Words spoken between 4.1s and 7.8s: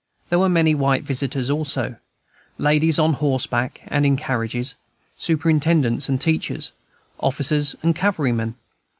carriages, superintendents and teachers, officers,